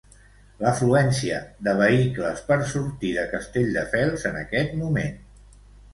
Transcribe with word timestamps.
L'afluència 0.61 1.41
de 1.67 1.75
vehicles 1.81 2.41
per 2.49 2.57
sortir 2.73 3.11
de 3.19 3.27
Castelldefels 3.35 4.29
en 4.31 4.41
aquest 4.45 4.77
moment. 4.85 5.21